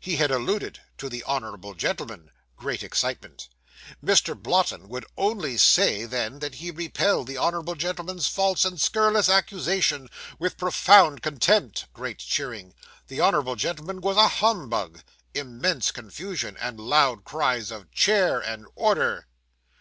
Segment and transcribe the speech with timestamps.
[0.00, 2.32] He had alluded to the honourable gentleman.
[2.56, 3.48] (Great excitement.)
[4.04, 4.34] 'MR.
[4.42, 7.62] BLOTTON would only say then, that he repelled the hon.
[7.78, 10.10] gent.'s false and scurrilous accusation,
[10.40, 11.86] with profound contempt.
[11.92, 12.74] (Great cheering.)
[13.06, 13.56] The hon.
[13.56, 13.78] gent.
[14.00, 15.04] was a humbug.
[15.34, 19.28] (Immense confusion, and loud cries of "Chair," and "Order.")